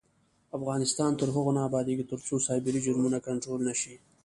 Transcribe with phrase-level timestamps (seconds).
[0.57, 3.95] افغانستان تر هغو نه ابادیږي، ترڅو سایبري جرمونه کنټرول نشي.